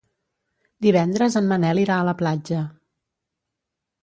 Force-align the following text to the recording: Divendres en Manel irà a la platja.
Divendres 0.85 1.37
en 1.41 1.49
Manel 1.51 1.83
irà 1.83 1.99
a 1.99 2.09
la 2.09 2.17
platja. 2.23 2.63